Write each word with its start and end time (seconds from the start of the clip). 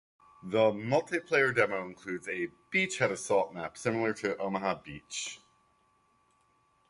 The 0.41 0.71
multiplayer 0.71 1.55
demo 1.55 1.85
includes 1.85 2.27
a 2.27 2.47
beachhead 2.73 3.11
assault 3.11 3.53
map 3.53 3.77
similar 3.77 4.15
to 4.15 4.35
Omaha 4.37 4.81
Beach. 4.81 5.39